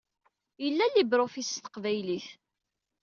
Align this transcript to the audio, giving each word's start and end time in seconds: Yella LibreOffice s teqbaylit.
Yella 0.63 0.85
LibreOffice 0.93 1.51
s 1.55 1.57
teqbaylit. 1.59 2.27